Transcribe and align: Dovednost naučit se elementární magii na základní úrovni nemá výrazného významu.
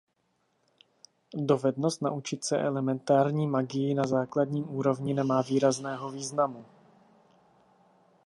Dovednost 1.43 2.01
naučit 2.01 2.43
se 2.43 2.57
elementární 2.57 3.47
magii 3.47 3.93
na 3.93 4.03
základní 4.07 4.63
úrovni 4.63 5.13
nemá 5.13 5.41
výrazného 5.41 6.11
významu. 6.11 6.65